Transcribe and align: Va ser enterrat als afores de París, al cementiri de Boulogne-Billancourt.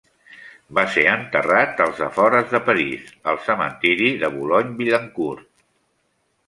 Va 0.77 0.85
ser 0.95 1.03
enterrat 1.11 1.83
als 1.85 2.01
afores 2.07 2.49
de 2.55 2.63
París, 2.71 3.13
al 3.33 3.39
cementiri 3.51 4.11
de 4.25 4.35
Boulogne-Billancourt. 4.39 5.51